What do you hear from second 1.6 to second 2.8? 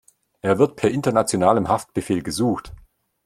Haftbefehl gesucht.